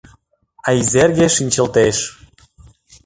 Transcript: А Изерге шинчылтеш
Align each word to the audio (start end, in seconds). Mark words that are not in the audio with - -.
А 0.67 0.69
Изерге 0.79 1.27
шинчылтеш 1.35 1.97